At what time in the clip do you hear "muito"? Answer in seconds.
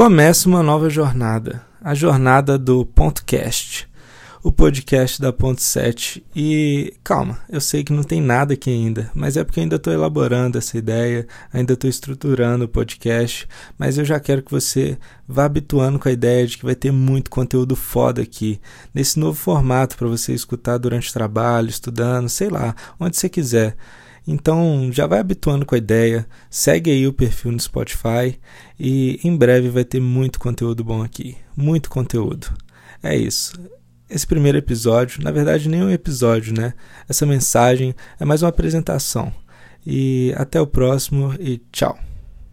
16.90-17.30, 30.00-30.38, 31.56-31.90